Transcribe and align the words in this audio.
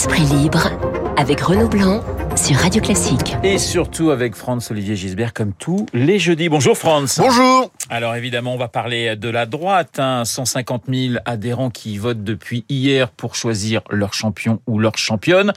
Esprit 0.00 0.24
libre 0.24 0.70
avec 1.18 1.42
Renaud 1.42 1.68
Blanc 1.68 2.02
sur 2.34 2.56
Radio 2.56 2.80
Classique. 2.80 3.36
Et 3.42 3.58
surtout 3.58 4.10
avec 4.10 4.34
Franz-Olivier 4.34 4.96
Gisbert 4.96 5.34
comme 5.34 5.52
tous 5.52 5.84
les 5.92 6.18
jeudis. 6.18 6.48
Bonjour 6.48 6.74
Franz. 6.74 7.20
Bonjour. 7.20 7.70
Alors 7.90 8.14
évidemment, 8.14 8.54
on 8.54 8.56
va 8.56 8.68
parler 8.68 9.14
de 9.16 9.28
la 9.28 9.44
droite. 9.44 9.98
Hein. 9.98 10.24
150 10.24 10.84
000 10.88 11.14
adhérents 11.26 11.68
qui 11.68 11.98
votent 11.98 12.24
depuis 12.24 12.64
hier 12.70 13.10
pour 13.10 13.34
choisir 13.34 13.82
leur 13.90 14.14
champion 14.14 14.62
ou 14.66 14.78
leur 14.78 14.96
championne. 14.96 15.52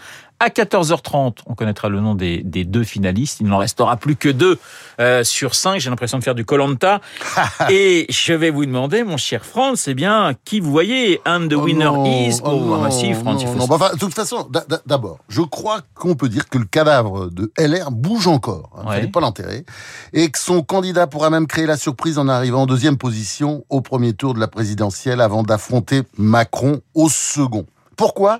À 0.45 0.49
14h30, 0.49 1.37
on 1.45 1.55
connaîtra 1.55 1.87
le 1.87 2.01
nom 2.01 2.15
des, 2.15 2.41
des 2.43 2.65
deux 2.65 2.83
finalistes. 2.83 3.37
Il 3.39 3.47
n'en 3.47 3.59
restera 3.59 3.95
plus 3.95 4.17
que 4.17 4.27
deux 4.27 4.59
euh, 4.99 5.23
sur 5.23 5.55
cinq. 5.55 5.79
J'ai 5.79 5.89
l'impression 5.89 6.17
de 6.19 6.23
faire 6.23 6.35
du 6.35 6.43
Colanta. 6.43 6.99
Et 7.69 8.05
je 8.09 8.33
vais 8.33 8.49
vous 8.49 8.65
demander, 8.65 9.05
mon 9.05 9.15
cher 9.15 9.45
Franz, 9.45 9.77
c'est 9.81 9.93
bien 9.93 10.33
qui 10.43 10.59
vous 10.59 10.69
voyez 10.69 11.21
And 11.25 11.47
the 11.49 11.53
Oh 11.55 11.61
winner 11.63 11.85
non, 11.85 12.05
is. 12.05 12.41
oh 12.43 12.49
Oh, 12.53 12.59
non, 12.59 12.73
ah 12.75 12.83
bah 12.83 12.91
si, 12.91 13.13
Franz, 13.13 13.41
il 13.41 13.47
faut. 13.47 13.67
Bah, 13.67 13.75
enfin, 13.75 13.93
de 13.93 13.99
toute 13.99 14.13
façon, 14.13 14.45
d'a- 14.51 14.65
d'a- 14.67 14.81
d'abord, 14.85 15.19
je 15.29 15.41
crois 15.41 15.79
qu'on 15.95 16.15
peut 16.15 16.27
dire 16.27 16.49
que 16.49 16.57
le 16.57 16.65
cadavre 16.65 17.29
de 17.31 17.49
LR 17.57 17.89
bouge 17.91 18.27
encore. 18.27 18.69
Il 18.83 18.89
Ouais. 18.89 18.95
fallait 18.97 19.07
pas 19.07 19.21
l'enterrer. 19.21 19.65
Et 20.11 20.29
que 20.29 20.37
son 20.39 20.61
candidat 20.61 21.07
pourra 21.07 21.29
même 21.29 21.47
créer 21.47 21.65
la 21.67 21.77
surprise 21.77 22.17
en 22.19 22.27
arrivant 22.27 22.63
en 22.63 22.65
deuxième 22.65 22.97
position 22.97 23.63
au 23.69 23.79
premier 23.79 24.11
tour 24.11 24.33
de 24.33 24.41
la 24.41 24.49
présidentielle 24.49 25.21
avant 25.21 25.43
d'affronter 25.43 26.01
Macron 26.17 26.81
au 26.95 27.07
second. 27.07 27.65
Pourquoi? 27.95 28.39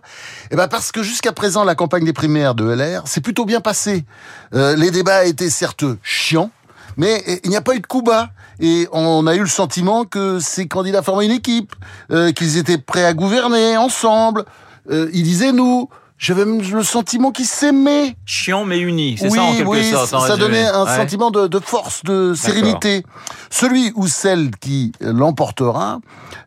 Eh 0.51 0.55
ben 0.55 0.67
parce 0.67 0.91
que 0.91 1.03
jusqu'à 1.03 1.31
présent, 1.31 1.63
la 1.63 1.75
campagne 1.75 2.05
des 2.05 2.13
primaires 2.13 2.55
de 2.55 2.65
LR 2.65 3.07
s'est 3.07 3.21
plutôt 3.21 3.45
bien 3.45 3.61
passée. 3.61 4.05
Euh, 4.53 4.75
les 4.75 4.91
débats 4.91 5.25
étaient 5.25 5.49
certes 5.49 5.85
chiants, 6.01 6.51
mais 6.97 7.23
il 7.43 7.49
n'y 7.49 7.55
a 7.55 7.61
pas 7.61 7.75
eu 7.75 7.79
de 7.79 7.87
coup 7.87 8.01
bas. 8.01 8.29
Et 8.59 8.87
on 8.91 9.25
a 9.27 9.35
eu 9.35 9.39
le 9.41 9.47
sentiment 9.47 10.05
que 10.05 10.39
ces 10.39 10.67
candidats 10.67 11.01
formaient 11.01 11.25
une 11.25 11.31
équipe, 11.31 11.73
euh, 12.11 12.31
qu'ils 12.31 12.57
étaient 12.57 12.77
prêts 12.77 13.03
à 13.05 13.13
gouverner 13.13 13.77
ensemble. 13.77 14.45
Euh, 14.91 15.09
ils 15.13 15.23
disaient 15.23 15.51
nous. 15.51 15.89
J'avais 16.19 16.45
même 16.45 16.61
le 16.61 16.83
sentiment 16.83 17.31
qu'ils 17.31 17.47
s'aimaient. 17.47 18.15
Chiant 18.25 18.63
mais 18.63 18.79
uni, 18.79 19.17
c'est 19.19 19.25
Oui, 19.29 19.37
ça 19.37 19.43
en 19.43 19.55
quelque 19.55 19.67
oui, 19.67 19.89
sorte. 19.91 20.07
ça 20.27 20.37
donnait 20.37 20.65
un 20.67 20.85
Ouais. 20.85 20.95
sentiment 20.95 21.31
de, 21.31 21.47
de 21.47 21.59
force, 21.59 22.01
de 22.03 22.33
sérénité. 22.33 23.03
Celui 23.49 23.91
ou 23.95 24.07
celle 24.07 24.51
qui 24.51 24.93
l'emportera, 25.01 25.99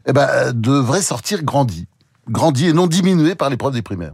eh 0.06 0.12
ben, 0.14 0.27
euh, 0.30 0.52
devrait 0.55 1.02
sortir 1.02 1.42
grandi. 1.42 1.86
Grandi 2.28 2.69
et 2.69 2.72
non 2.72 2.86
diminué 2.86 3.34
par 3.34 3.50
l'épreuve 3.50 3.74
des 3.74 3.82
primaires. 3.82 4.12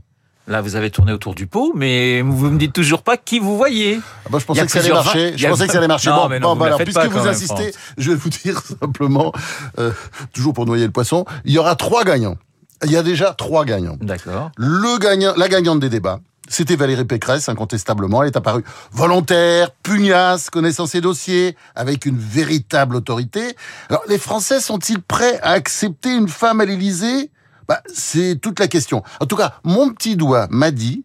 Là, 0.48 0.60
vous 0.60 0.74
avez 0.74 0.90
tourné 0.90 1.12
autour 1.12 1.34
du 1.34 1.46
pot, 1.46 1.72
mais 1.76 2.20
vous 2.20 2.50
me 2.50 2.58
dites 2.58 2.72
toujours 2.72 3.02
pas 3.02 3.16
qui 3.16 3.38
vous 3.38 3.56
voyez. 3.56 4.00
Ah 4.26 4.28
bah, 4.30 4.38
je 4.40 4.44
pensais 4.44 4.66
que 4.66 4.72
ça 4.72 4.80
allait 4.80 4.90
marcher. 4.90 5.34
Je 5.36 5.46
pensais 5.46 5.66
que 5.66 5.72
ça 5.72 5.78
allait 5.78 5.86
marcher. 5.86 6.10
Non, 6.10 6.22
bon, 6.22 6.28
mais 6.28 6.40
non, 6.40 6.48
bon, 6.48 6.54
vous 6.54 6.60
bah 6.60 6.66
alors, 6.66 6.78
puisque 6.78 6.94
pas 6.94 7.06
vous 7.06 7.18
même, 7.18 7.28
insistez, 7.28 7.72
je 7.96 8.10
vais 8.10 8.16
vous 8.16 8.28
dire 8.28 8.60
simplement, 8.80 9.32
euh, 9.78 9.92
toujours 10.32 10.52
pour 10.52 10.66
noyer 10.66 10.84
le 10.84 10.90
poisson, 10.90 11.24
il 11.44 11.52
y 11.52 11.58
aura 11.58 11.76
trois 11.76 12.02
gagnants. 12.02 12.36
Il 12.84 12.90
y 12.90 12.96
a 12.96 13.04
déjà 13.04 13.34
trois 13.34 13.64
gagnants. 13.64 13.96
D'accord. 14.00 14.50
Le 14.56 14.98
gagnant, 14.98 15.32
la 15.36 15.48
gagnante 15.48 15.78
des 15.78 15.88
débats, 15.88 16.18
c'était 16.48 16.74
Valérie 16.74 17.04
Pécresse, 17.04 17.48
incontestablement. 17.48 18.22
Elle 18.22 18.30
est 18.30 18.36
apparue 18.36 18.64
volontaire, 18.90 19.70
pugnace, 19.84 20.50
connaissant 20.50 20.86
ses 20.86 21.00
dossiers, 21.00 21.56
avec 21.76 22.04
une 22.04 22.18
véritable 22.18 22.96
autorité. 22.96 23.56
Alors, 23.88 24.02
les 24.08 24.18
Français 24.18 24.58
sont-ils 24.58 25.00
prêts 25.00 25.38
à 25.42 25.52
accepter 25.52 26.12
une 26.12 26.28
femme 26.28 26.60
à 26.60 26.64
l'Élysée 26.64 27.30
bah, 27.72 27.82
C'est 27.94 28.38
toute 28.38 28.60
la 28.60 28.68
question. 28.68 29.02
En 29.20 29.26
tout 29.26 29.36
cas, 29.36 29.54
mon 29.64 29.90
petit 29.94 30.16
doigt 30.16 30.46
m'a 30.50 30.70
dit 30.70 31.04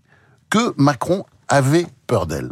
que 0.49 0.73
Macron 0.75 1.25
avait 1.47 1.87
peur 2.07 2.27
d'elle. 2.27 2.51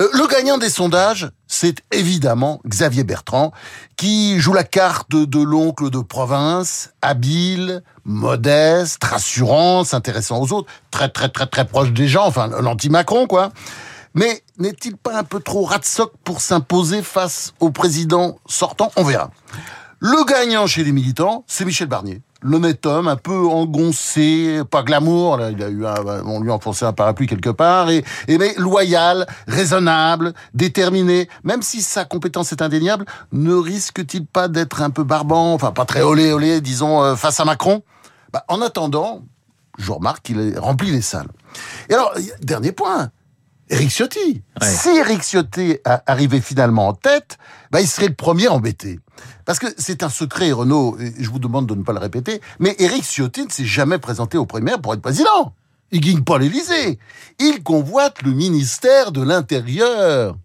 Euh, 0.00 0.08
le 0.14 0.26
gagnant 0.26 0.56
des 0.56 0.70
sondages, 0.70 1.30
c'est 1.46 1.82
évidemment 1.92 2.62
Xavier 2.66 3.04
Bertrand, 3.04 3.52
qui 3.96 4.40
joue 4.40 4.54
la 4.54 4.64
carte 4.64 5.10
de 5.10 5.42
l'oncle 5.42 5.90
de 5.90 5.98
province, 5.98 6.92
habile, 7.02 7.82
modeste, 8.04 9.04
rassurant, 9.04 9.84
s'intéressant 9.84 10.40
aux 10.40 10.52
autres, 10.54 10.72
très 10.90 11.10
très 11.10 11.28
très 11.28 11.46
très 11.46 11.66
proche 11.66 11.92
des 11.92 12.08
gens, 12.08 12.24
enfin 12.24 12.48
l'anti-Macron 12.48 13.26
quoi. 13.26 13.50
Mais 14.14 14.42
n'est-il 14.58 14.96
pas 14.96 15.18
un 15.18 15.24
peu 15.24 15.40
trop 15.40 15.64
ratsoc 15.64 16.12
pour 16.24 16.40
s'imposer 16.40 17.02
face 17.02 17.52
au 17.60 17.70
président 17.70 18.38
sortant? 18.46 18.90
On 18.96 19.04
verra. 19.04 19.30
Le 19.98 20.24
gagnant 20.24 20.66
chez 20.66 20.84
les 20.84 20.92
militants, 20.92 21.44
c'est 21.46 21.66
Michel 21.66 21.88
Barnier. 21.88 22.22
L'honnête 22.42 22.86
homme, 22.86 23.06
un 23.06 23.16
peu 23.16 23.46
engoncé, 23.46 24.62
pas 24.70 24.82
glamour, 24.82 25.36
là, 25.36 25.50
il 25.50 25.62
a 25.62 25.68
eu 25.68 25.84
un- 25.84 26.24
on 26.24 26.40
lui 26.40 26.50
a 26.50 26.54
enfoncé 26.54 26.84
un 26.86 26.92
parapluie 26.94 27.26
quelque 27.26 27.50
part, 27.50 27.90
et, 27.90 28.02
et 28.28 28.38
mais 28.38 28.54
loyal, 28.56 29.26
raisonnable, 29.46 30.32
déterminé, 30.54 31.28
même 31.44 31.60
si 31.62 31.82
sa 31.82 32.04
compétence 32.06 32.52
est 32.52 32.62
indéniable, 32.62 33.04
ne 33.32 33.52
risque-t-il 33.54 34.24
pas 34.24 34.48
d'être 34.48 34.80
un 34.80 34.90
peu 34.90 35.04
barbant, 35.04 35.52
enfin 35.52 35.70
pas 35.72 35.84
très 35.84 36.00
olé 36.02 36.32
olé, 36.32 36.60
disons, 36.62 37.02
euh, 37.02 37.14
face 37.14 37.40
à 37.40 37.44
Macron? 37.44 37.82
Bah, 38.32 38.44
En 38.48 38.62
attendant, 38.62 39.22
je 39.78 39.92
remarque 39.92 40.22
qu'il 40.22 40.56
a 40.56 40.60
rempli 40.60 40.90
les 40.90 41.02
salles. 41.02 41.28
Et 41.88 41.94
alors, 41.94 42.14
dernier 42.42 42.72
point, 42.72 43.10
Éric 43.70 43.90
Ciotti. 43.90 44.42
Ouais. 44.60 44.68
Si 44.68 44.88
Éric 44.90 45.22
Ciotti 45.22 45.78
arrivait 46.06 46.40
finalement 46.40 46.88
en 46.88 46.92
tête, 46.92 47.38
bah, 47.70 47.80
il 47.80 47.86
serait 47.86 48.08
le 48.08 48.14
premier 48.14 48.48
embêté. 48.48 49.00
Parce 49.44 49.58
que 49.58 49.66
c'est 49.78 50.02
un 50.02 50.08
secret, 50.08 50.52
Renaud, 50.52 50.96
et 51.00 51.14
je 51.22 51.30
vous 51.30 51.38
demande 51.38 51.66
de 51.66 51.74
ne 51.74 51.82
pas 51.82 51.92
le 51.92 51.98
répéter, 51.98 52.40
mais 52.58 52.74
Éric 52.78 53.04
Ciotti 53.04 53.44
ne 53.46 53.50
s'est 53.50 53.64
jamais 53.64 53.98
présenté 53.98 54.36
aux 54.38 54.46
primaires 54.46 54.80
pour 54.80 54.92
être 54.94 55.00
président. 55.02 55.54
Il 55.92 56.00
gagne 56.00 56.22
pas 56.22 56.38
l'Élysée. 56.38 56.98
Il 57.38 57.62
convoite 57.62 58.22
le 58.22 58.32
ministère 58.32 59.12
de 59.12 59.22
l'Intérieur. 59.22 60.36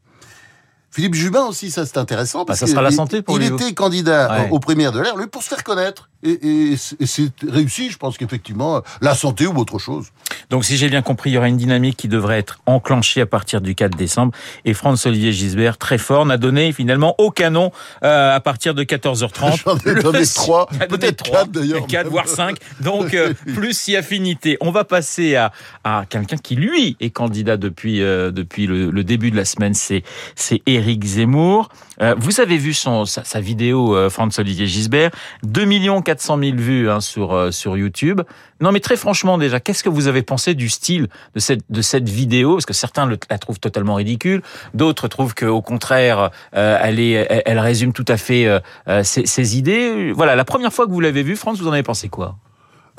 Philippe 0.92 1.14
Jubin 1.14 1.44
aussi, 1.46 1.72
ça 1.72 1.86
c'est 1.86 1.98
intéressant. 1.98 2.46
Parce 2.46 2.62
Bah, 2.62 2.68
ça 2.68 2.72
sera 2.72 2.82
la 2.82 2.88
qu'il- 2.90 2.96
santé 2.96 3.22
pour 3.22 3.38
il 3.40 3.48
lui. 3.50 3.54
était 3.54 3.74
candidat 3.74 4.32
Ouais. 4.32 4.50
aux 4.50 4.60
primaires 4.60 4.92
de 4.94 5.00
l'air, 5.02 5.18
lui, 5.18 5.28
pour 5.28 5.44
se 5.44 5.50
faire 5.50 5.64
connaître. 5.64 6.10
Et, 6.26 6.72
et 6.72 6.78
c'est- 6.78 7.00
et 7.02 7.06
c'est 7.06 7.32
réussi, 7.48 7.90
je 7.92 7.98
pense 7.98 8.18
qu'effectivement, 8.18 8.82
la 9.02 9.16
santé 9.16 9.46
ou 9.48 9.56
autre 9.58 9.80
chose. 9.80 10.08
Donc, 10.50 10.66
si 10.66 10.76
j'ai 10.78 10.90
bien 10.90 11.02
compris, 11.02 11.30
il 11.30 11.34
y 11.34 11.38
aura 11.38 11.48
une 11.48 11.58
dynamique 11.58 11.98
qui 11.98 12.08
devrait 12.08 12.40
être 12.40 12.60
enclenchée 12.66 13.22
à 13.22 13.26
partir 13.26 13.62
du 13.62 13.76
4 13.76 13.96
décembre. 13.96 14.34
Et 14.66 14.74
Franz-Olivier 14.74 15.32
Gisbert, 15.32 15.78
très 15.78 15.98
fort, 15.98 16.26
n'a 16.26 16.38
donné 16.38 16.72
finalement 16.74 17.16
aucun 17.20 17.50
nom 17.52 17.72
euh, 18.04 18.36
à 18.36 18.40
partir 18.40 18.74
de 18.74 18.84
14h30. 18.84 19.62
J'en 19.66 19.78
ai 19.78 20.02
donné 20.02 20.26
trois, 20.26 20.68
Il 20.74 20.82
a 20.84 20.88
donné 20.88 21.00
peut-être 21.00 21.24
trois, 21.24 21.40
quatre, 21.40 21.52
d'ailleurs. 21.52 21.88
Quatre, 21.88 22.10
voire 22.10 22.28
cinq. 22.28 22.58
Donc, 22.82 23.14
euh, 23.14 23.34
plus 23.56 23.78
si 23.78 23.96
affinité. 23.96 24.58
On 24.62 24.72
va 24.72 24.84
passer 24.84 25.36
à, 25.36 25.52
à 25.84 26.06
quelqu'un 26.10 26.38
qui, 26.38 26.56
lui, 26.56 26.98
est 27.00 27.12
candidat 27.12 27.58
depuis, 27.58 28.02
euh, 28.02 28.32
depuis 28.32 28.66
le, 28.68 28.90
le 28.90 29.04
début 29.04 29.32
de 29.32 29.36
la 29.38 29.46
semaine. 29.46 29.74
C'est, 29.74 30.04
c'est 30.36 30.62
Éric 30.66 31.04
Zemmour. 31.06 31.70
Euh, 32.02 32.16
vous 32.18 32.40
avez 32.40 32.58
vu 32.58 32.74
son, 32.74 33.06
sa, 33.06 33.24
sa 33.24 33.40
vidéo, 33.40 33.96
euh, 33.96 34.10
Franz-Olivier 34.10 34.68
Gisbert. 34.68 35.12
2 35.44 35.66
400 36.02 36.40
000 36.40 36.58
vues 36.58 36.90
hein, 36.90 37.02
sur, 37.02 37.34
euh, 37.34 37.52
sur 37.52 37.78
YouTube. 37.78 38.22
Non, 38.62 38.72
mais 38.72 38.80
très 38.80 38.96
franchement, 38.96 39.38
déjà, 39.38 39.60
qu'est-ce 39.60 39.84
que 39.84 39.90
vous 39.90 40.08
avez 40.08 40.22
pensé 40.22 40.54
du 40.54 40.70
style 40.70 41.10
de 41.34 41.40
cette, 41.40 41.64
de 41.70 41.82
cette 41.82 42.08
vidéo? 42.08 42.54
Parce 42.54 42.66
que 42.66 42.74
certains 42.74 43.10
la 43.30 43.38
trouvent 43.38 43.60
totalement 43.60 43.96
ridicule, 43.96 44.42
d'autres 44.74 45.08
trouvent 45.10 45.36
qu'au 45.36 45.62
contraire, 45.62 46.32
euh, 46.56 46.80
elle, 46.82 47.00
est, 47.00 47.44
elle, 47.46 47.60
résume 47.60 47.92
tout 47.92 48.06
à 48.08 48.16
fait 48.16 48.48
euh, 48.48 49.04
ses, 49.04 49.26
ses 49.26 49.58
idées. 49.58 50.14
Voilà, 50.14 50.36
la 50.36 50.46
première 50.46 50.72
fois 50.72 50.86
que 50.86 50.92
vous 50.92 51.02
l'avez 51.02 51.24
vue, 51.24 51.36
France, 51.36 51.60
vous 51.60 51.68
en 51.68 51.74
avez 51.74 51.84
pensé 51.84 52.08
quoi? 52.08 52.38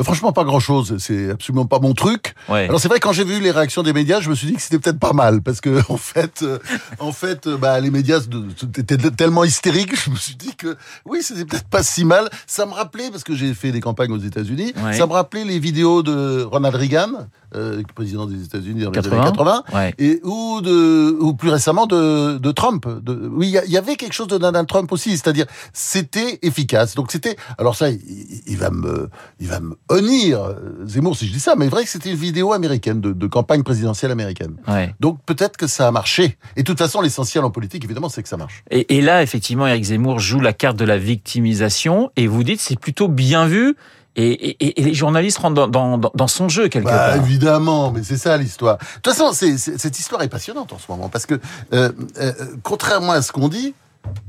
Franchement, 0.02 0.32
pas 0.32 0.44
grand-chose. 0.44 0.96
C'est 0.98 1.30
absolument 1.30 1.64
pas 1.66 1.78
mon 1.78 1.94
truc. 1.94 2.34
Ouais. 2.48 2.64
Alors 2.68 2.80
c'est 2.80 2.88
vrai 2.88 3.00
quand 3.00 3.12
j'ai 3.12 3.24
vu 3.24 3.40
les 3.40 3.50
réactions 3.50 3.82
des 3.82 3.92
médias, 3.92 4.20
je 4.20 4.28
me 4.28 4.34
suis 4.34 4.46
dit 4.46 4.54
que 4.54 4.60
c'était 4.60 4.78
peut-être 4.78 4.98
pas 4.98 5.12
mal 5.14 5.40
parce 5.42 5.60
que 5.60 5.80
en 5.90 5.96
fait, 5.96 6.42
euh, 6.42 6.58
en 6.98 7.12
fait, 7.12 7.46
euh, 7.46 7.56
bah, 7.56 7.80
les 7.80 7.90
médias 7.90 8.20
étaient 8.78 8.96
tellement 9.10 9.44
hystériques, 9.44 9.96
je 10.04 10.10
me 10.10 10.16
suis 10.16 10.34
dit 10.36 10.54
que 10.54 10.76
oui, 11.06 11.20
c'était 11.22 11.44
peut-être 11.44 11.68
pas 11.68 11.82
si 11.82 12.04
mal. 12.04 12.28
Ça 12.46 12.66
me 12.66 12.72
rappelait 12.72 13.10
parce 13.10 13.24
que 13.24 13.34
j'ai 13.34 13.54
fait 13.54 13.72
des 13.72 13.80
campagnes 13.80 14.12
aux 14.12 14.18
États-Unis. 14.18 14.72
Ouais. 14.84 14.92
Ça 14.96 15.06
me 15.06 15.12
rappelait 15.12 15.44
les 15.44 15.58
vidéos 15.58 16.02
de 16.02 16.42
Ronald 16.42 16.74
Reagan, 16.74 17.28
euh, 17.54 17.82
président 17.94 18.26
des 18.26 18.42
États-Unis 18.44 18.82
dans 18.82 18.90
les 18.90 18.94
80. 18.96 19.16
années 19.16 19.30
80, 19.30 19.62
Ouais. 19.72 19.94
et 19.98 20.20
ou 20.24 20.60
de 20.60 21.16
ou 21.20 21.32
plus 21.34 21.48
récemment 21.50 21.86
de, 21.86 22.36
de 22.38 22.52
Trump. 22.52 22.86
De, 23.02 23.30
oui, 23.32 23.54
il 23.66 23.70
y 23.72 23.76
avait 23.78 23.96
quelque 23.96 24.12
chose 24.12 24.28
de 24.28 24.36
Donald 24.38 24.66
Trump 24.68 24.92
aussi, 24.92 25.12
c'est-à-dire 25.12 25.46
c'était 25.72 26.38
efficace. 26.42 26.94
Donc 26.94 27.10
c'était 27.12 27.36
alors 27.56 27.76
ça, 27.76 27.88
il, 27.88 28.42
il 28.46 28.56
va 28.58 28.70
me 28.70 29.08
il 29.40 29.48
va 29.48 29.60
me 29.60 29.74
honnir 29.88 30.42
euh, 30.42 30.54
Zemmour 30.84 31.16
si 31.16 31.26
je 31.28 31.32
dis 31.32 31.40
ça, 31.40 31.54
mais 31.56 31.68
vrai 31.68 31.84
que 31.84 31.90
c'était 31.90 32.10
une 32.10 32.16
vidéo 32.16 32.52
américaine 32.52 33.00
de, 33.00 33.12
de 33.12 33.26
campagne 33.26 33.62
présidentielle 33.62 34.10
américaine. 34.10 34.56
Ouais. 34.68 34.94
Donc 35.00 35.18
peut-être 35.26 35.56
que 35.56 35.66
ça 35.66 35.86
a 35.86 35.90
marché. 35.90 36.36
Et 36.56 36.62
de 36.62 36.66
toute 36.66 36.78
façon, 36.78 37.00
l'essentiel 37.00 37.44
en 37.44 37.50
politique, 37.50 37.84
évidemment, 37.84 38.08
c'est 38.08 38.22
que 38.22 38.28
ça 38.28 38.36
marche. 38.36 38.62
Et, 38.70 38.96
et 38.96 39.00
là, 39.00 39.22
effectivement, 39.22 39.66
Eric 39.66 39.84
Zemmour 39.84 40.18
joue 40.18 40.40
la 40.40 40.52
carte 40.52 40.76
de 40.76 40.84
la 40.84 40.98
victimisation 40.98 42.10
et 42.16 42.26
vous 42.26 42.42
dites 42.44 42.60
c'est 42.60 42.78
plutôt 42.78 43.08
bien 43.08 43.46
vu. 43.46 43.76
Et, 44.18 44.30
et- 44.32 44.80
et 44.80 44.82
les 44.82 44.94
journalistes 44.94 45.36
rentrent 45.38 45.68
dans, 45.68 45.98
dans, 45.98 46.10
dans 46.14 46.26
son 46.26 46.48
jeu 46.48 46.68
quelque 46.68 46.86
Bah, 46.86 47.08
part. 47.10 47.16
évidemment, 47.16 47.92
mais 47.92 48.02
c'est 48.02 48.16
ça 48.16 48.36
l'histoire. 48.38 48.78
De 48.78 48.84
toute 49.02 49.12
façon, 49.14 49.30
cette 49.32 49.98
histoire 49.98 50.22
est 50.22 50.28
passionnante 50.28 50.72
en 50.72 50.78
ce 50.78 50.90
moment 50.90 51.10
parce 51.10 51.26
que, 51.26 51.34
euh, 51.74 51.92
euh, 52.18 52.32
contrairement 52.62 53.12
à 53.12 53.20
ce 53.20 53.30
qu'on 53.30 53.48
dit, 53.48 53.74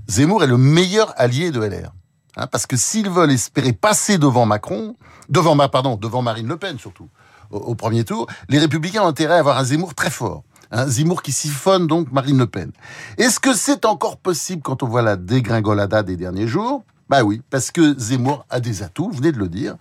Zemmour 0.09 0.43
est 0.43 0.47
le 0.47 0.57
meilleur 0.57 1.13
allié 1.15 1.51
de 1.51 1.61
LR. 1.61 1.91
Hein, 2.37 2.45
parce 2.47 2.67
que 2.67 2.77
s'ils 2.77 3.09
veulent 3.09 3.31
espérer 3.31 3.73
passer 3.73 4.19
devant 4.19 4.45
Macron, 4.45 4.95
devant 5.27 5.57
pardon, 5.67 5.95
devant 5.95 6.21
Marine 6.21 6.47
Le 6.47 6.57
Pen 6.57 6.77
surtout, 6.77 7.09
au, 7.49 7.75
premier 7.75 8.03
tour, 8.03 8.27
les 8.47 8.59
Républicains 8.59 9.01
ont 9.01 9.07
intérêt 9.07 9.35
à 9.35 9.39
avoir 9.39 9.57
un 9.57 9.63
Zemmour 9.63 9.95
très 9.95 10.11
fort. 10.11 10.43
Un 10.69 10.85
Zemmour 10.85 11.23
qui 11.23 11.31
siphonne 11.31 11.87
donc 11.87 12.11
Marine 12.11 12.37
Le 12.37 12.45
Pen. 12.45 12.71
Est-ce 13.17 13.39
que 13.39 13.53
c'est 13.53 13.85
encore 13.85 14.17
possible 14.17 14.61
quand 14.61 14.83
on 14.83 14.87
voit 14.87 15.01
la 15.01 15.15
dégringolada 15.15 16.03
des 16.03 16.15
derniers 16.15 16.47
jours? 16.47 16.83
Bah 17.09 17.23
oui, 17.23 17.41
parce 17.49 17.71
que 17.71 17.97
Zemmour 17.97 18.45
a 18.49 18.59
des 18.59 18.83
atouts, 18.83 19.09
vous 19.09 19.17
venez 19.17 19.31
de 19.31 19.39
le 19.39 19.47
dire. 19.47 19.75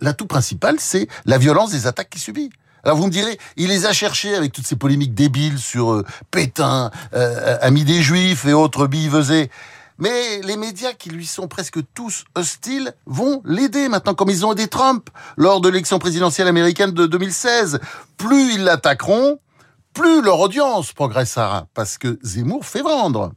L'atout 0.00 0.26
principal, 0.26 0.76
c'est 0.78 1.08
la 1.24 1.38
violence 1.38 1.72
des 1.72 1.86
attaques 1.86 2.10
qu'il 2.10 2.20
subit. 2.20 2.50
Alors 2.84 2.98
vous 2.98 3.06
me 3.06 3.10
direz, 3.10 3.38
il 3.56 3.68
les 3.68 3.86
a 3.86 3.94
cherchés 3.94 4.34
avec 4.34 4.52
toutes 4.52 4.66
ces 4.66 4.76
polémiques 4.76 5.14
débiles 5.14 5.58
sur 5.58 5.92
euh, 5.92 6.04
Pétain, 6.30 6.90
euh, 7.14 7.56
ami 7.62 7.82
des 7.84 8.02
Juifs 8.02 8.44
et 8.44 8.52
autres 8.52 8.86
billevesés. 8.86 9.50
Mais 9.98 10.40
les 10.42 10.56
médias 10.56 10.92
qui 10.92 11.10
lui 11.10 11.26
sont 11.26 11.46
presque 11.46 11.78
tous 11.94 12.24
hostiles 12.34 12.94
vont 13.06 13.42
l'aider 13.44 13.88
maintenant, 13.88 14.14
comme 14.14 14.30
ils 14.30 14.44
ont 14.44 14.52
aidé 14.52 14.66
Trump 14.66 15.08
lors 15.36 15.60
de 15.60 15.68
l'élection 15.68 15.98
présidentielle 15.98 16.48
américaine 16.48 16.90
de 16.90 17.06
2016. 17.06 17.78
Plus 18.16 18.54
ils 18.54 18.64
l'attaqueront, 18.64 19.38
plus 19.92 20.22
leur 20.22 20.40
audience 20.40 20.92
progressera, 20.92 21.68
parce 21.74 21.98
que 21.98 22.18
Zemmour 22.22 22.66
fait 22.66 22.82
vendre. 22.82 23.32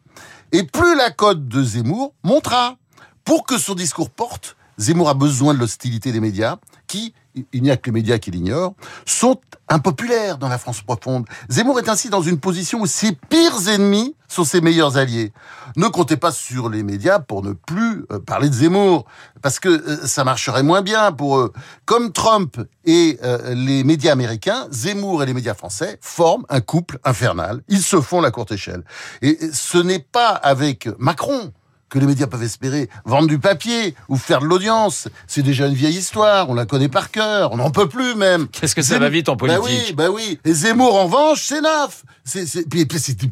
Et 0.52 0.64
plus 0.64 0.96
la 0.96 1.12
cote 1.12 1.48
de 1.48 1.64
Zemmour 1.64 2.14
montera. 2.24 2.78
Pour 3.24 3.46
que 3.46 3.58
son 3.58 3.76
discours 3.76 4.10
porte, 4.10 4.56
Zemmour 4.80 5.10
a 5.10 5.14
besoin 5.14 5.54
de 5.54 5.60
l'hostilité 5.60 6.12
des 6.12 6.22
médias, 6.22 6.58
qui, 6.88 7.14
il 7.54 7.64
n'y 7.64 7.72
a 7.72 7.78
que 7.78 7.88
les 7.88 7.94
médias 7.94 8.18
qui 8.18 8.32
l'ignorent, 8.32 8.74
sont 9.06 9.40
impopulaires 9.70 10.38
dans 10.38 10.48
la 10.48 10.58
France 10.58 10.82
profonde. 10.82 11.26
Zemmour 11.50 11.80
est 11.80 11.90
ainsi 11.90 12.10
dans 12.10 12.22
une 12.22 12.40
position 12.40 12.82
où 12.82 12.86
ses 12.86 13.12
pires 13.12 13.68
ennemis 13.68 14.16
sont 14.28 14.44
ses 14.44 14.62
meilleurs 14.62 14.98
alliés. 14.98 15.34
Ne 15.76 15.88
comptez 15.88 16.18
pas 16.18 16.32
sur 16.32 16.70
les 16.70 16.84
médias 16.84 17.20
pour 17.20 17.44
ne 17.44 17.54
plus 17.54 18.06
euh, 18.12 18.20
parler 18.20 18.50
de 18.50 18.54
Zemmour, 18.54 19.06
parce 19.42 19.60
que 19.60 19.70
euh, 19.70 20.06
ça 20.06 20.24
marcherait 20.24 20.64
moins 20.64 20.82
bien 20.82 21.12
pour 21.12 21.38
eux. 21.38 21.54
Comme 21.86 22.12
Trump 22.12 22.58
et 22.86 23.20
euh, 23.24 23.54
les 23.54 23.84
médias 23.84 24.12
américains, 24.12 24.68
Zemmour 24.72 25.24
et 25.24 25.26
les 25.26 25.34
médias 25.34 25.54
français 25.54 25.98
forment 26.02 26.46
un 26.50 26.62
couple 26.62 27.00
infernal. 27.04 27.62
Ils 27.68 27.82
se 27.82 28.02
font 28.02 28.22
la 28.22 28.32
courte 28.32 28.52
échelle. 28.52 28.84
Et 29.22 29.38
ce 29.54 29.78
n'est 29.78 30.00
pas 30.00 30.30
avec 30.30 30.90
Macron 31.00 31.52
que 31.90 32.00
les 32.00 32.06
médias 32.06 32.28
peuvent 32.28 32.44
espérer 32.44 32.90
vendre 33.06 33.28
du 33.28 33.40
papier 33.40 33.96
ou 34.10 34.18
faire 34.18 34.40
de 34.40 34.46
l'audience. 34.46 35.08
C'est 35.28 35.42
déjà 35.42 35.68
une 35.68 35.74
vieille 35.74 35.98
histoire, 35.98 36.50
on 36.50 36.54
la 36.54 36.66
connaît 36.66 36.90
par 36.90 37.12
cœur, 37.12 37.52
on 37.54 37.58
n'en 37.58 37.72
peut 37.72 37.88
plus 37.88 38.16
même. 38.16 38.48
Qu'est-ce 38.48 38.76
que 38.76 38.82
ça 38.82 39.00
va 39.00 39.10
vite 39.10 39.30
en 39.30 39.38
politique 39.38 39.96
Bah 39.96 40.10
oui, 40.10 40.20
bah 40.20 40.38
oui. 40.38 40.40
Et 40.46 40.54
Zemmour 40.54 40.96
en 40.96 41.06
revanche, 41.06 41.44
c'est 41.44 41.62
neuf. 41.62 42.04
C'est, 42.24 42.46
c'est 42.46 42.66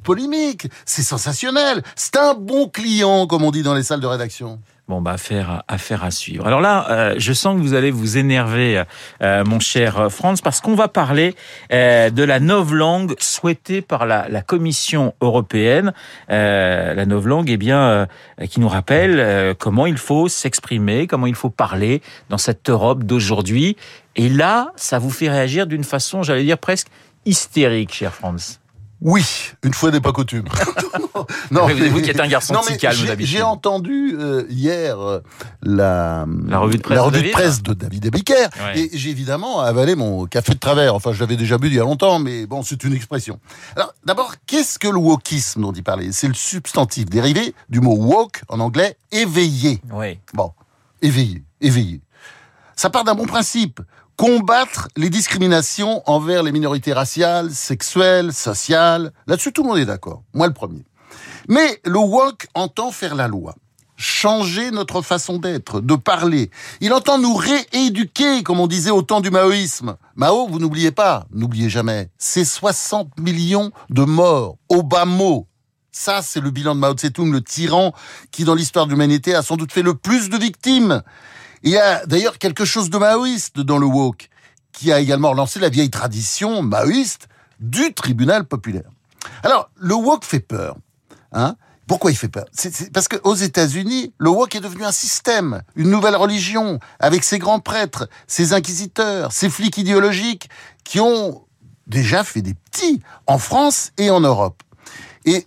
polémique, 0.01 0.67
c'est 0.85 1.03
sensationnel. 1.03 1.83
C'est 1.95 2.15
un 2.15 2.33
bon 2.33 2.69
client, 2.69 3.27
comme 3.27 3.43
on 3.43 3.51
dit 3.51 3.63
dans 3.63 3.73
les 3.73 3.83
salles 3.83 3.99
de 3.99 4.07
rédaction. 4.07 4.59
Bon, 4.87 5.01
bah, 5.01 5.13
affaire, 5.13 5.63
affaire 5.67 6.03
à 6.03 6.11
suivre. 6.11 6.45
Alors 6.45 6.61
là, 6.61 6.85
euh, 6.91 7.15
je 7.17 7.33
sens 7.33 7.57
que 7.57 7.61
vous 7.61 7.73
allez 7.73 7.89
vous 7.89 8.19
énerver, 8.19 8.83
euh, 9.23 9.43
mon 9.43 9.59
cher 9.59 10.11
Franz, 10.11 10.43
parce 10.43 10.61
qu'on 10.61 10.75
va 10.75 10.87
parler 10.87 11.33
euh, 11.73 12.11
de 12.11 12.21
la 12.21 12.39
novlangue 12.39 13.15
souhaitée 13.17 13.81
par 13.81 14.05
la, 14.05 14.29
la 14.29 14.43
Commission 14.43 15.15
européenne. 15.21 15.91
la 16.29 17.05
novlangue, 17.07 17.49
eh 17.49 17.57
bien, 17.57 18.07
qui 18.49 18.59
nous 18.59 18.69
rappelle 18.69 19.55
comment 19.57 19.87
il 19.87 19.97
faut 19.97 20.27
s'exprimer, 20.27 21.07
comment 21.07 21.27
il 21.27 21.35
faut 21.35 21.49
parler 21.49 22.01
dans 22.29 22.37
cette 22.37 22.69
Europe 22.69 23.03
d'aujourd'hui. 23.03 23.77
Et 24.15 24.29
là, 24.29 24.71
ça 24.75 24.99
vous 24.99 25.09
fait 25.09 25.29
réagir 25.29 25.65
d'une 25.65 25.83
façon, 25.83 26.21
j'allais 26.21 26.43
dire 26.43 26.59
presque 26.59 26.87
hystérique, 27.25 27.93
cher 27.93 28.13
Franz. 28.13 28.59
Oui, 29.01 29.51
une 29.63 29.73
fois 29.73 29.91
n'est 29.91 29.99
pas 29.99 30.13
coutume. 30.13 30.45
non, 31.51 31.67
mais 31.67 31.73
vous 31.89 32.01
qui 32.01 32.09
êtes 32.09 32.19
un 32.19 32.27
garçon 32.27 32.55
si 32.63 32.77
calme 32.77 33.05
d'habitude. 33.05 33.35
J'ai 33.37 33.41
entendu 33.41 34.15
euh, 34.17 34.45
hier 34.49 34.99
euh, 34.99 35.21
la, 35.61 36.25
la 36.47 36.59
revue 36.59 36.77
de 36.77 36.81
presse, 36.81 36.95
la 36.95 37.03
revue 37.03 37.21
de, 37.21 37.27
de, 37.27 37.31
presse 37.31 37.61
de 37.61 37.73
David 37.73 38.07
Abiker 38.07 38.47
et 38.75 38.89
j'ai 38.93 39.09
évidemment 39.09 39.59
avalé 39.59 39.95
mon 39.95 40.25
café 40.25 40.53
de 40.53 40.59
travers. 40.59 40.95
Enfin, 40.95 41.11
je 41.11 41.19
l'avais 41.19 41.35
déjà 41.35 41.57
bu 41.57 41.67
il 41.67 41.73
y 41.73 41.79
a 41.79 41.83
longtemps, 41.83 42.19
mais 42.19 42.45
bon, 42.45 42.63
c'est 42.63 42.83
une 42.83 42.93
expression. 42.93 43.39
Alors, 43.75 43.93
d'abord, 44.05 44.35
qu'est-ce 44.47 44.79
que 44.79 44.87
le 44.87 44.97
wokisme 44.97 45.61
dont 45.61 45.73
il 45.73 45.83
parlait? 45.83 46.11
C'est 46.11 46.27
le 46.27 46.33
substantif 46.33 47.05
dérivé 47.05 47.53
du 47.69 47.81
mot 47.81 47.95
woke 47.95 48.43
en 48.47 48.59
anglais, 48.59 48.97
éveillé. 49.11 49.81
Oui. 49.91 50.19
Bon, 50.33 50.51
éveillé, 51.01 51.43
éveillé. 51.61 52.01
Ça 52.75 52.89
part 52.89 53.03
d'un 53.03 53.15
bon 53.15 53.25
principe 53.25 53.81
combattre 54.15 54.87
les 54.95 55.09
discriminations 55.09 56.01
envers 56.09 56.43
les 56.43 56.51
minorités 56.51 56.93
raciales, 56.93 57.51
sexuelles, 57.51 58.33
sociales. 58.33 59.11
Là-dessus, 59.27 59.51
tout 59.51 59.63
le 59.63 59.69
monde 59.69 59.77
est 59.77 59.85
d'accord. 59.85 60.23
Moi, 60.33 60.47
le 60.47 60.53
premier. 60.53 60.85
Mais 61.47 61.79
le 61.85 61.99
woke 61.99 62.47
entend 62.53 62.91
faire 62.91 63.15
la 63.15 63.27
loi. 63.27 63.55
Changer 63.97 64.71
notre 64.71 65.01
façon 65.01 65.37
d'être, 65.37 65.79
de 65.79 65.95
parler. 65.95 66.51
Il 66.81 66.91
entend 66.91 67.17
nous 67.17 67.35
rééduquer, 67.35 68.43
comme 68.43 68.59
on 68.59 68.67
disait 68.67 68.91
au 68.91 69.01
temps 69.01 69.21
du 69.21 69.31
maoïsme. 69.31 69.95
Mao, 70.15 70.47
vous 70.47 70.59
n'oubliez 70.59 70.91
pas, 70.91 71.25
n'oubliez 71.31 71.69
jamais, 71.69 72.09
c'est 72.17 72.43
60 72.43 73.17
millions 73.19 73.71
de 73.89 74.03
morts, 74.03 74.57
au 74.67 74.83
bas 74.83 75.05
mot. 75.05 75.47
Ça, 75.93 76.21
c'est 76.21 76.41
le 76.41 76.51
bilan 76.51 76.75
de 76.75 76.81
Mao 76.81 76.93
Tse-tung, 76.93 77.31
le 77.31 77.41
tyran 77.41 77.93
qui, 78.31 78.43
dans 78.43 78.53
l'histoire 78.53 78.85
de 78.85 78.91
l'humanité, 78.91 79.33
a 79.33 79.41
sans 79.41 79.55
doute 79.55 79.71
fait 79.71 79.81
le 79.81 79.93
plus 79.93 80.29
de 80.29 80.37
victimes. 80.37 81.01
Il 81.63 81.71
y 81.71 81.77
a 81.77 82.05
d'ailleurs 82.05 82.37
quelque 82.37 82.65
chose 82.65 82.89
de 82.89 82.97
maoïste 82.97 83.59
dans 83.59 83.77
le 83.77 83.85
woke, 83.85 84.29
qui 84.71 84.91
a 84.91 84.99
également 84.99 85.33
lancé 85.33 85.59
la 85.59 85.69
vieille 85.69 85.89
tradition 85.89 86.61
maoïste 86.61 87.27
du 87.59 87.93
tribunal 87.93 88.45
populaire. 88.45 88.89
Alors, 89.43 89.69
le 89.75 89.95
woke 89.95 90.25
fait 90.25 90.39
peur. 90.39 90.75
Hein? 91.31 91.55
Pourquoi 91.87 92.11
il 92.11 92.15
fait 92.15 92.29
peur? 92.29 92.45
C'est 92.51 92.91
parce 92.91 93.07
qu'aux 93.07 93.35
États-Unis, 93.35 94.13
le 94.17 94.29
woke 94.29 94.55
est 94.55 94.59
devenu 94.59 94.85
un 94.85 94.91
système, 94.91 95.61
une 95.75 95.89
nouvelle 95.89 96.15
religion, 96.15 96.79
avec 96.99 97.23
ses 97.23 97.37
grands 97.37 97.59
prêtres, 97.59 98.09
ses 98.27 98.53
inquisiteurs, 98.53 99.31
ses 99.31 99.49
flics 99.49 99.77
idéologiques, 99.77 100.49
qui 100.83 100.99
ont 100.99 101.45
déjà 101.87 102.23
fait 102.23 102.41
des 102.41 102.55
petits 102.55 103.01
en 103.27 103.37
France 103.37 103.91
et 103.97 104.09
en 104.09 104.19
Europe. 104.19 104.63
Et 105.25 105.45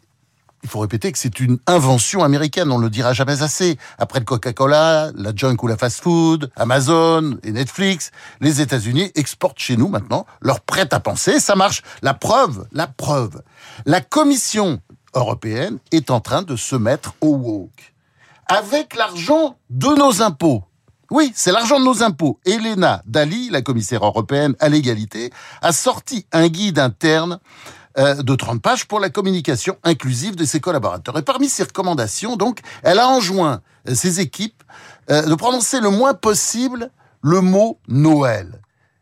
il 0.63 0.69
faut 0.69 0.81
répéter 0.81 1.13
que 1.13 1.19
c'est 1.19 1.41
une 1.41 1.59
invention 1.67 2.25
américaine, 2.25 2.71
on 2.71 2.79
ne 2.79 2.85
le 2.85 2.91
dira 2.91 3.13
jamais 3.13 3.43
assez. 3.43 3.79
Après 3.99 4.19
le 4.19 4.25
Coca-Cola, 4.25 5.11
la 5.15 5.33
junk 5.35 5.57
ou 5.63 5.67
la 5.67 5.77
fast-food, 5.77 6.51
Amazon 6.57 7.39
et 7.43 7.53
Netflix, 7.53 8.11
les 8.41 8.61
États-Unis 8.61 9.13
exportent 9.15 9.59
chez 9.59 9.77
nous 9.77 9.89
maintenant 9.89 10.27
leur 10.41 10.61
prêt 10.61 10.89
à 10.93 11.01
penser. 11.01 11.39
Ça 11.41 11.55
marche. 11.55 11.83
La 12.03 12.15
preuve, 12.15 12.67
la 12.73 12.87
preuve. 12.87 13.43
La 13.87 14.01
Commission 14.01 14.81
européenne 15.15 15.79
est 15.93 16.11
en 16.11 16.21
train 16.21 16.43
de 16.43 16.57
se 16.57 16.77
mettre 16.77 17.15
au 17.21 17.37
woke. 17.37 17.95
Avec 18.49 18.97
l'argent 18.97 19.59
de 19.71 19.89
nos 19.89 20.23
impôts. 20.23 20.65
Oui, 21.11 21.33
c'est 21.35 21.53
l'argent 21.53 21.81
de 21.81 21.85
nos 21.85 22.03
impôts. 22.03 22.39
Elena 22.45 23.03
Dali, 23.07 23.49
la 23.51 23.63
commissaire 23.63 24.05
européenne 24.05 24.55
à 24.61 24.69
l'égalité, 24.69 25.31
a 25.63 25.73
sorti 25.73 26.27
un 26.33 26.49
guide 26.49 26.79
interne 26.79 27.39
de 27.99 28.35
30 28.35 28.63
pages 28.63 28.87
pour 28.87 29.01
la 29.01 29.11
communication 29.11 29.77
inclusive 29.83 30.37
de 30.37 30.45
ses 30.45 30.61
collaborateurs. 30.61 31.19
Et 31.19 31.23
parmi 31.23 31.49
ses 31.49 31.65
recommandations, 31.65 32.37
donc, 32.37 32.61
elle 32.83 32.99
a 32.99 33.09
enjoint 33.09 33.61
euh, 33.89 33.95
ses 33.95 34.21
équipes 34.21 34.63
euh, 35.11 35.23
de 35.23 35.35
prononcer 35.35 35.81
le 35.81 35.91
moins 35.91 36.15
possible 36.15 36.91
le 37.23 37.41
mot 37.41 37.79
Noël. 37.89 38.61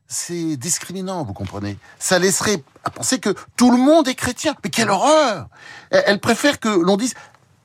C'est 0.09 0.57
discriminant, 0.57 1.25
vous 1.25 1.33
comprenez. 1.33 1.79
Ça 1.99 2.19
laisserait 2.19 2.63
à 2.85 2.91
penser 2.91 3.19
que 3.19 3.35
tout 3.57 3.71
le 3.71 3.77
monde 3.77 4.07
est 4.09 4.15
chrétien. 4.15 4.55
Mais 4.63 4.71
quelle 4.71 4.89
horreur 4.89 5.49
Elle 5.91 6.21
préfère 6.21 6.61
que 6.61 6.69
l'on 6.69 6.97
dise 6.97 7.15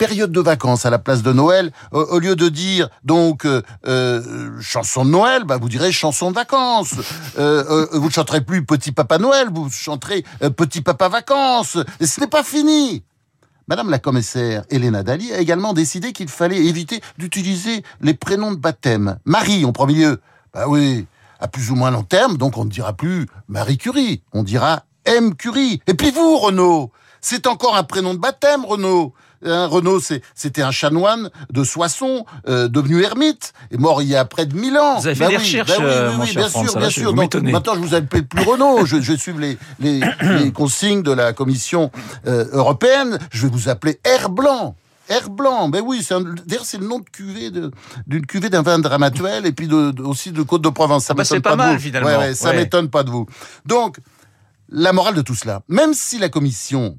période 0.02 0.32
de 0.32 0.40
vacances 0.40 0.88
à 0.88 0.90
la 0.90 0.98
place 0.98 1.22
de 1.22 1.32
Noël, 1.32 1.72
au, 1.92 2.18
lieu 2.18 2.36
de 2.36 2.50
dire 2.50 2.90
donc 3.04 3.46
euh, 3.46 3.62
euh, 3.86 4.60
chanson 4.60 5.06
de 5.06 5.12
Noël, 5.12 5.44
bah, 5.44 5.60
vous 5.62 5.70
direz 5.70 5.92
chanson 5.92 6.32
de 6.32 6.36
vacances. 6.36 6.96
Euh, 7.38 7.86
vous 7.94 8.08
ne 8.08 8.12
chanterez 8.12 8.42
plus 8.42 8.66
Petit 8.66 8.92
Papa 8.92 9.20
Noël, 9.20 9.50
vous 9.54 9.70
chanterez 9.70 10.26
Petit 10.58 10.82
Papa 10.82 11.08
Vacances. 11.08 11.78
Ce 12.04 12.20
n'est 12.20 12.26
pas 12.26 12.44
fini. 12.44 13.04
Madame 13.68 13.92
la 13.92 14.00
commissaire 14.00 14.64
Elena 14.72 15.04
Dali 15.04 15.32
a 15.34 15.40
également 15.40 15.74
décidé 15.74 16.14
qu'il 16.14 16.30
fallait 16.30 16.66
éviter 16.66 17.00
d'utiliser 17.20 17.84
les 18.02 18.16
prénoms 18.16 18.54
de 18.54 18.58
baptême. 18.58 19.20
Marie 19.26 19.66
en 19.66 19.72
premier 19.72 19.94
lieu. 19.94 20.22
Bah 20.52 20.66
oui, 20.68 21.06
à 21.40 21.48
plus 21.48 21.70
ou 21.70 21.76
moins 21.76 21.92
long 21.92 22.02
terme, 22.02 22.38
donc 22.38 22.58
on 22.58 22.66
ne 22.66 22.72
dira 22.72 22.94
plus 22.94 23.28
Marie 23.48 23.78
Curie, 23.78 24.24
on 24.34 24.42
dira 24.42 24.86
M 25.06 25.36
Curie. 25.36 25.80
Et 25.86 25.94
puis 25.94 26.10
vous, 26.10 26.40
Renaud, 26.40 26.92
c'est 27.22 27.46
encore 27.46 27.76
un 27.76 27.84
prénom 27.84 28.16
de 28.16 28.20
baptême, 28.20 28.66
Renaud. 28.66 29.14
Hein, 29.44 29.66
Renaud, 29.66 30.00
c'était 30.36 30.62
un 30.62 30.72
chanoine 30.72 31.30
de 31.52 31.64
Soissons, 31.64 32.26
euh, 32.48 32.68
devenu 32.68 33.02
ermite, 33.02 33.54
et 33.72 33.78
mort 33.78 34.02
il 34.02 34.08
y 34.08 34.16
a 34.16 34.26
près 34.26 34.46
de 34.46 34.56
mille 34.56 34.78
ans. 34.78 35.00
Vous 35.00 35.08
avez 35.08 35.16
fait 35.16 35.24
bah 35.24 35.30
des 35.30 35.38
recherches, 35.38 35.70
bah 35.70 35.76
oui, 35.80 35.86
euh, 35.88 36.12
mon 36.14 36.24
bien 36.24 36.50
sûr, 36.50 36.78
bien 36.78 36.90
sûr. 36.90 37.14
Donc, 37.14 37.36
maintenant, 37.36 37.74
je 37.76 37.80
vous 37.80 37.96
appelle 37.96 38.28
plus 38.28 38.44
Renaud. 38.44 38.86
je, 38.86 39.02
je 39.02 39.12
vais 39.12 39.18
suivre 39.18 39.40
les, 39.40 39.58
les, 39.80 40.02
les, 40.40 40.52
consignes 40.52 41.02
de 41.02 41.12
la 41.12 41.34
Commission 41.34 41.92
euh, 42.28 42.46
européenne. 42.52 43.18
Je 43.32 43.48
vais 43.48 43.52
vous 43.52 43.70
appeler 43.70 44.00
Air 44.04 44.30
Blanc. 44.30 44.76
Air 45.10 45.30
blanc, 45.30 45.68
ben 45.68 45.84
oui, 45.86 46.08
d'ailleurs 46.46 46.64
c'est 46.64 46.78
le 46.78 46.88
nom 46.88 47.00
de 47.00 47.10
cuvée 47.10 47.52
d'une 48.08 48.26
cuvée 48.26 48.50
d'un 48.50 48.62
vin 48.62 48.80
dramatuel 48.80 49.46
et 49.46 49.52
puis 49.52 49.68
de, 49.68 50.02
aussi 50.04 50.32
de 50.32 50.42
Côte 50.42 50.62
de 50.62 50.70
Provence. 50.70 51.04
Ça 51.04 51.14
bah, 51.14 51.24
m'étonne 51.24 51.42
pas, 51.42 51.50
pas, 51.50 51.56
mal, 51.58 51.70
de 51.72 51.76
vous. 51.76 51.84
finalement. 51.84 52.08
Ouais, 52.08 52.18
ouais, 52.18 52.34
ça 52.34 52.54
m'étonne 52.54 52.90
pas 52.90 53.04
de 53.04 53.10
vous. 53.10 53.26
Donc, 53.66 53.98
la 54.70 54.94
morale 54.94 55.16
de 55.16 55.22
tout 55.22 55.36
cela, 55.36 55.64
même 55.68 55.94
si 55.94 56.18
la 56.18 56.30
Commission 56.30 56.98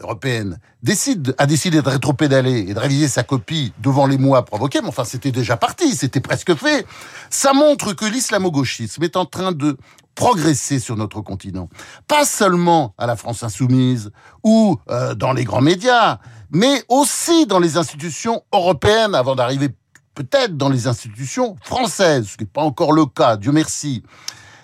européenne 0.00 0.58
décide, 0.82 1.34
a 1.38 1.46
décidé 1.46 1.80
de 1.82 1.88
rétropédaler 1.88 2.66
et 2.68 2.74
de 2.74 2.78
réviser 2.78 3.08
sa 3.08 3.22
copie 3.22 3.72
devant 3.80 4.06
les 4.06 4.18
mois 4.18 4.44
provoqués, 4.44 4.80
mais 4.80 4.88
enfin 4.88 5.04
c'était 5.04 5.32
déjà 5.32 5.56
parti, 5.56 5.94
c'était 5.94 6.20
presque 6.20 6.54
fait, 6.54 6.86
ça 7.30 7.52
montre 7.52 7.92
que 7.92 8.04
l'islamo-gauchisme 8.04 9.02
est 9.02 9.16
en 9.16 9.26
train 9.26 9.52
de 9.52 9.76
progresser 10.14 10.78
sur 10.78 10.96
notre 10.96 11.20
continent. 11.20 11.68
Pas 12.06 12.24
seulement 12.24 12.94
à 12.98 13.06
la 13.06 13.16
France 13.16 13.42
insoumise 13.42 14.10
ou 14.44 14.78
euh, 14.90 15.14
dans 15.14 15.32
les 15.32 15.44
grands 15.44 15.62
médias, 15.62 16.18
mais 16.50 16.82
aussi 16.88 17.46
dans 17.46 17.58
les 17.58 17.76
institutions 17.76 18.42
européennes 18.52 19.14
avant 19.14 19.34
d'arriver 19.34 19.70
peut-être 20.14 20.56
dans 20.56 20.68
les 20.68 20.86
institutions 20.86 21.56
françaises, 21.62 22.28
ce 22.28 22.36
qui 22.36 22.44
n'est 22.44 22.50
pas 22.50 22.62
encore 22.62 22.92
le 22.92 23.06
cas, 23.06 23.36
Dieu 23.36 23.52
merci. 23.52 24.02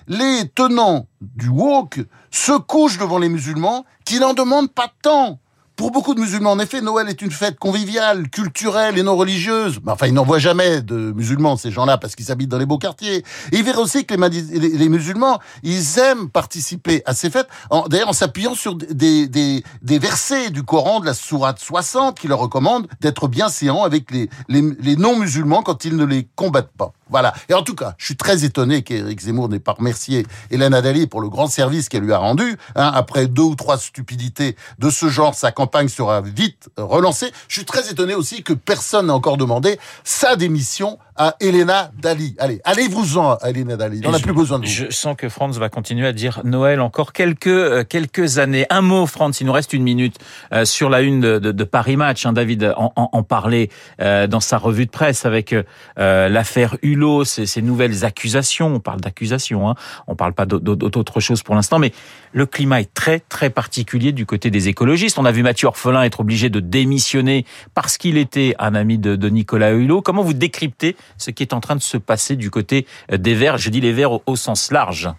Les 0.09 0.49
tenants 0.49 1.07
du 1.21 1.49
woke 1.49 2.00
se 2.31 2.53
couchent 2.59 2.99
devant 2.99 3.19
les 3.19 3.29
musulmans 3.29 3.85
qui 4.05 4.19
n'en 4.19 4.33
demandent 4.33 4.73
pas 4.73 4.91
tant. 5.03 5.38
Pour 5.79 5.93
beaucoup 5.93 6.17
de 6.17 6.19
musulmans, 6.19 6.51
en 6.51 6.59
effet, 6.59 6.81
Noël 6.81 7.09
est 7.09 7.23
une 7.23 7.31
fête 7.31 7.57
conviviale, 7.57 8.29
culturelle 8.31 8.99
et 8.99 9.05
non 9.05 9.17
religieuse. 9.17 9.79
Enfin, 9.87 10.09
ils 10.09 10.13
n'en 10.13 10.25
voient 10.25 10.41
jamais 10.41 10.83
de 10.83 11.13
musulmans, 11.13 11.57
ces 11.57 11.71
gens-là, 11.71 11.99
parce 11.99 12.17
qu'ils 12.17 12.33
habitent 12.33 12.49
dans 12.49 12.59
les 12.59 12.67
beaux 12.67 12.79
quartiers. 12.79 13.19
Et 13.53 13.59
ils 13.59 13.63
verront 13.63 13.83
aussi 13.83 14.05
que 14.05 14.13
les, 14.13 14.89
musulmans, 14.89 15.39
ils 15.63 16.01
aiment 16.01 16.31
participer 16.31 17.05
à 17.07 17.15
ces 17.15 17.31
fêtes, 17.31 17.47
d'ailleurs 17.87 18.09
en 18.09 18.13
s'appuyant 18.13 18.57
sur 18.57 18.75
des, 18.75 19.63
versets 19.85 20.51
du 20.51 20.65
Coran, 20.65 20.99
de 20.99 21.07
la 21.07 21.15
Sourate 21.15 21.61
60, 21.61 22.19
qui 22.19 22.27
leur 22.27 22.41
recommandent 22.41 22.89
d'être 23.01 23.29
bien 23.29 23.49
séants 23.49 23.85
avec 23.85 24.11
les, 24.11 24.29
les 24.49 24.97
non-musulmans 24.97 25.63
quand 25.63 25.85
ils 25.85 25.95
ne 25.95 26.05
les 26.05 26.27
combattent 26.35 26.77
pas. 26.77 26.93
Voilà. 27.11 27.33
Et 27.49 27.55
en 27.55 27.63
tout 27.63 27.75
cas, 27.75 27.95
je 27.99 28.05
suis 28.05 28.17
très 28.17 28.45
étonné 28.45 28.83
qu'Éric 28.83 29.21
Zemmour 29.21 29.49
n'ait 29.49 29.61
pas 29.61 29.73
remercié 29.73 30.27
Hélène 30.51 30.75
Adali 30.75 31.07
pour 31.07 31.21
le 31.21 31.29
grand 31.29 31.47
service 31.47 31.89
qu'elle 31.89 32.03
lui 32.03 32.13
a 32.13 32.19
rendu. 32.19 32.59
Hein, 32.75 32.91
après 32.95 33.27
deux 33.27 33.43
ou 33.43 33.55
trois 33.55 33.79
stupidités 33.79 34.57
de 34.79 34.91
ce 34.91 35.09
genre, 35.09 35.35
sa 35.35 35.53
campagne 35.53 35.68
sera 35.89 36.21
vite 36.21 36.69
relancée. 36.77 37.33
Je 37.49 37.55
suis 37.55 37.65
très 37.65 37.91
étonné 37.91 38.15
aussi 38.15 38.43
que 38.43 38.53
personne 38.53 39.07
n'a 39.07 39.15
encore 39.15 39.37
demandé 39.37 39.79
sa 40.05 40.37
démission 40.37 40.99
à 41.19 41.35
Elena 41.41 41.91
Dali. 42.01 42.35
Allez, 42.39 42.61
allez-vous-en 42.65 43.39
Elena 43.39 43.77
Dali. 43.77 44.01
On 44.07 44.13
n'a 44.13 44.21
plus 44.21 44.33
besoin 44.33 44.61
de 44.61 44.65
vous. 44.65 44.71
Je 44.71 44.91
sens 44.91 45.17
que 45.19 45.29
Franz 45.29 45.59
va 45.59 45.69
continuer 45.69 46.07
à 46.07 46.13
dire 46.13 46.41
Noël 46.45 46.81
encore 46.81 47.13
quelques 47.13 47.49
euh, 47.49 47.85
quelques 47.85 48.39
années. 48.39 48.67
Un 48.71 48.83
mot, 48.83 49.05
Franz, 49.07 49.39
il 49.41 49.47
nous 49.47 49.53
reste 49.53 49.73
une 49.73 49.83
minute 49.83 50.17
euh, 50.53 50.65
sur 50.65 50.89
la 50.89 51.01
une 51.01 51.21
de, 51.21 51.39
de, 51.39 51.65
Paris 51.65 51.97
Match. 51.97 52.25
Hein, 52.25 52.33
David 52.33 52.73
en, 52.77 52.93
en, 52.95 53.23
parlait 53.25 53.69
euh, 54.01 54.29
dans 54.29 54.41
sa 54.41 54.59
revue 54.59 54.87
de 54.87 54.91
presse 54.91 55.27
avec 55.27 55.55
l'affaire 55.97 56.77
Hulot, 56.83 57.25
ces, 57.25 57.47
ces, 57.47 57.63
nouvelles 57.63 58.05
accusations. 58.05 58.75
On 58.75 58.81
parle 58.81 59.01
d'accusations, 59.01 59.69
hein. 59.69 59.75
on 60.07 60.15
parle 60.15 60.33
pas 60.33 60.47
d'autre 60.47 61.21
chose 61.21 61.43
pour 61.43 61.57
l'instant, 61.57 61.79
mais 61.79 61.93
le 62.33 62.47
climat 62.47 62.81
est 62.81 62.95
très 62.95 63.19
très 63.19 63.51
particulier 63.51 64.13
du 64.13 64.25
côté 64.25 64.51
des 64.51 64.69
écologistes. 64.69 65.19
On 65.19 65.25
a 65.25 65.33
vu 65.33 65.43
Mathieu 65.43 65.67
Orphelin 65.67 66.03
être 66.03 66.21
obligé 66.21 66.49
de 66.49 66.61
démissionner 66.61 67.45
parce 67.75 67.99
qu'il 67.99 68.17
était 68.17 68.55
un 68.59 68.75
ami 68.75 68.99
de, 68.99 69.17
de 69.17 69.29
Nicolas 69.29 69.73
Hulot. 69.73 70.03
Comment 70.03 70.23
vous 70.23 70.35
décryptez 70.35 70.97
ce 71.17 71.31
qui 71.31 71.43
est 71.43 71.53
en 71.53 71.61
train 71.61 71.77
de 71.77 71.83
se 71.83 71.97
passer 71.97 72.37
du 72.37 72.50
côté 72.50 72.87
des 73.11 73.35
Verts. 73.35 73.59
Je 73.59 73.71
dis 73.71 73.81
les 73.81 73.93
Verts 73.93 74.29
au, 74.29 74.37
sens 74.37 74.71
large. 74.71 75.11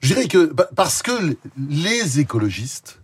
Je 0.00 0.14
dirais 0.14 0.28
que 0.28 0.52
bah, 0.52 0.68
parce 0.74 1.02
que 1.02 1.36
les 1.68 2.20
écologistes 2.20 3.00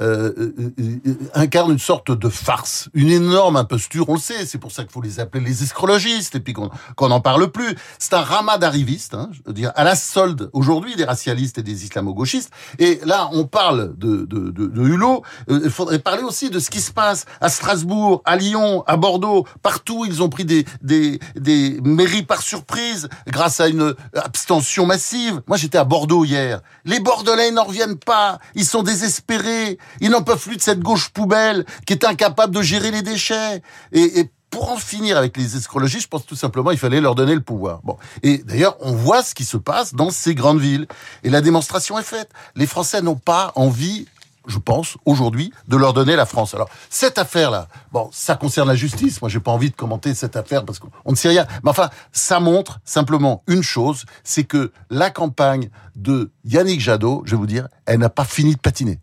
euh, 0.00 0.32
euh, 0.36 0.72
euh, 0.78 1.14
incarne 1.34 1.72
une 1.72 1.78
sorte 1.78 2.10
de 2.10 2.28
farce, 2.28 2.88
une 2.94 3.10
énorme 3.10 3.56
imposture, 3.56 4.08
on 4.08 4.14
le 4.14 4.20
sait, 4.20 4.46
c'est 4.46 4.58
pour 4.58 4.72
ça 4.72 4.82
qu'il 4.82 4.92
faut 4.92 5.00
les 5.00 5.20
appeler 5.20 5.44
les 5.44 5.62
escrologistes, 5.62 6.34
et 6.34 6.40
puis 6.40 6.52
qu'on 6.52 7.08
n'en 7.08 7.20
parle 7.20 7.50
plus. 7.50 7.76
C'est 7.98 8.14
un 8.14 8.20
ramas 8.20 8.58
d'arrivistes, 8.58 9.14
hein, 9.14 9.30
je 9.32 9.40
veux 9.46 9.52
dire, 9.52 9.72
à 9.74 9.84
la 9.84 9.96
solde 9.96 10.50
aujourd'hui 10.52 10.96
des 10.96 11.04
racialistes 11.04 11.58
et 11.58 11.62
des 11.62 11.84
islamo-gauchistes. 11.84 12.50
Et 12.78 13.00
là, 13.04 13.28
on 13.32 13.44
parle 13.44 13.96
de, 13.96 14.24
de, 14.24 14.50
de, 14.50 14.66
de 14.66 14.82
Hulot, 14.82 15.22
euh, 15.50 15.60
il 15.64 15.70
faudrait 15.70 15.98
parler 15.98 16.22
aussi 16.22 16.50
de 16.50 16.58
ce 16.58 16.70
qui 16.70 16.80
se 16.80 16.92
passe 16.92 17.24
à 17.40 17.48
Strasbourg, 17.48 18.22
à 18.24 18.36
Lyon, 18.36 18.84
à 18.86 18.96
Bordeaux, 18.96 19.46
partout, 19.62 20.04
ils 20.06 20.22
ont 20.22 20.28
pris 20.28 20.44
des, 20.44 20.64
des, 20.82 21.18
des 21.36 21.80
mairies 21.82 22.22
par 22.22 22.42
surprise 22.42 23.08
grâce 23.26 23.60
à 23.60 23.68
une 23.68 23.94
abstention 24.14 24.86
massive. 24.86 25.42
Moi, 25.46 25.56
j'étais 25.56 25.78
à 25.78 25.84
Bordeaux 25.84 26.24
hier. 26.24 26.60
Les 26.84 27.00
Bordelais 27.00 27.50
n'en 27.50 27.64
reviennent 27.64 27.98
pas, 27.98 28.38
ils 28.54 28.66
sont 28.66 28.82
désespérés. 28.82 29.78
Ils 30.00 30.10
n'en 30.10 30.22
peuvent 30.22 30.42
plus 30.42 30.56
de 30.56 30.62
cette 30.62 30.80
gauche 30.80 31.08
poubelle 31.10 31.64
qui 31.86 31.92
est 31.92 32.04
incapable 32.04 32.54
de 32.54 32.62
gérer 32.62 32.90
les 32.90 33.02
déchets. 33.02 33.62
Et, 33.92 34.30
pour 34.48 34.70
en 34.70 34.76
finir 34.76 35.18
avec 35.18 35.36
les 35.36 35.56
escrologies, 35.56 36.00
je 36.00 36.08
pense 36.08 36.24
tout 36.24 36.36
simplement 36.36 36.70
il 36.70 36.78
fallait 36.78 37.00
leur 37.00 37.14
donner 37.14 37.34
le 37.34 37.42
pouvoir. 37.42 37.80
Bon. 37.82 37.98
Et 38.22 38.38
d'ailleurs, 38.38 38.76
on 38.80 38.92
voit 38.92 39.22
ce 39.22 39.34
qui 39.34 39.44
se 39.44 39.56
passe 39.56 39.92
dans 39.92 40.08
ces 40.08 40.34
grandes 40.34 40.60
villes. 40.60 40.86
Et 41.24 41.30
la 41.30 41.42
démonstration 41.42 41.98
est 41.98 42.04
faite. 42.04 42.30
Les 42.54 42.66
Français 42.66 43.02
n'ont 43.02 43.16
pas 43.16 43.52
envie 43.56 44.06
je 44.46 44.58
pense, 44.58 44.96
aujourd'hui, 45.04 45.52
de 45.68 45.76
leur 45.76 45.92
donner 45.92 46.16
la 46.16 46.26
France. 46.26 46.54
Alors, 46.54 46.68
cette 46.88 47.18
affaire-là, 47.18 47.68
bon, 47.92 48.08
ça 48.12 48.36
concerne 48.36 48.68
la 48.68 48.74
justice. 48.74 49.20
Moi, 49.20 49.28
j'ai 49.28 49.40
pas 49.40 49.50
envie 49.50 49.70
de 49.70 49.76
commenter 49.76 50.14
cette 50.14 50.36
affaire 50.36 50.64
parce 50.64 50.78
qu'on 50.78 50.90
ne 51.10 51.16
sait 51.16 51.28
rien. 51.28 51.46
Mais 51.64 51.70
enfin, 51.70 51.90
ça 52.12 52.40
montre 52.40 52.80
simplement 52.84 53.42
une 53.46 53.62
chose, 53.62 54.04
c'est 54.24 54.44
que 54.44 54.72
la 54.90 55.10
campagne 55.10 55.70
de 55.96 56.30
Yannick 56.44 56.80
Jadot, 56.80 57.22
je 57.26 57.32
vais 57.32 57.36
vous 57.36 57.46
dire, 57.46 57.68
elle 57.86 57.98
n'a 57.98 58.10
pas 58.10 58.24
fini 58.24 58.54
de 58.54 58.60
patiner. 58.60 59.00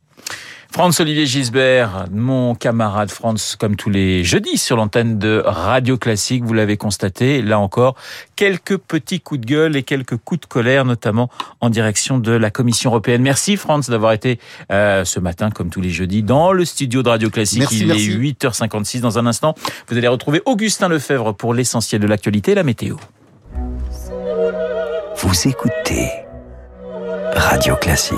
Franz-Olivier 0.73 1.27
Gisbert, 1.27 2.07
mon 2.11 2.55
camarade 2.55 3.11
Franz, 3.11 3.55
comme 3.59 3.75
tous 3.75 3.91
les 3.91 4.23
jeudis 4.23 4.57
sur 4.57 4.75
l'antenne 4.75 5.19
de 5.19 5.43
Radio 5.45 5.99
Classique, 5.99 6.43
vous 6.43 6.55
l'avez 6.55 6.77
constaté, 6.77 7.43
là 7.43 7.59
encore, 7.59 7.95
quelques 8.35 8.77
petits 8.77 9.19
coups 9.19 9.41
de 9.41 9.45
gueule 9.45 9.75
et 9.75 9.83
quelques 9.83 10.17
coups 10.17 10.41
de 10.41 10.45
colère, 10.47 10.83
notamment 10.83 11.29
en 11.61 11.69
direction 11.69 12.17
de 12.17 12.31
la 12.31 12.49
Commission 12.49 12.89
européenne. 12.89 13.21
Merci 13.21 13.55
Franz 13.55 13.91
d'avoir 13.91 14.13
été 14.13 14.39
euh, 14.71 15.05
ce 15.05 15.19
matin, 15.19 15.51
comme 15.51 15.69
tous 15.69 15.79
les 15.79 15.91
jeudis, 15.91 16.23
dans 16.23 16.51
le 16.51 16.65
studio 16.65 17.03
de 17.03 17.09
Radio 17.09 17.29
Classique. 17.29 17.71
Il 17.71 17.91
est 17.91 17.95
8h56 17.95 18.99
dans 18.99 19.19
un 19.19 19.27
instant. 19.27 19.53
Vous 19.89 19.95
allez 19.95 20.07
retrouver 20.07 20.41
Augustin 20.47 20.87
Lefebvre 20.87 21.35
pour 21.35 21.53
l'essentiel 21.53 22.01
de 22.01 22.07
l'actualité, 22.07 22.55
la 22.55 22.63
météo. 22.63 22.95
Vous 25.17 25.47
écoutez 25.47 26.09
Radio 27.35 27.75
Classique. 27.75 28.17